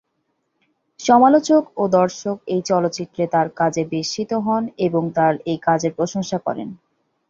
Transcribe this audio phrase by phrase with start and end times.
[0.99, 6.69] সমালোচক ও দর্শক এই চলচ্চিত্রে তার কাজে বিস্মিত হন এবং তার এই কাজের প্রশংসা করেন।